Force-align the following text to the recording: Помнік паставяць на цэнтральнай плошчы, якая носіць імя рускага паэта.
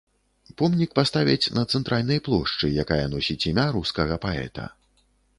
Помнік 0.59 0.93
паставяць 0.99 1.51
на 1.57 1.65
цэнтральнай 1.77 2.19
плошчы, 2.27 2.69
якая 2.83 3.05
носіць 3.15 3.37
імя 3.51 3.67
рускага 3.75 4.17
паэта. 4.25 4.65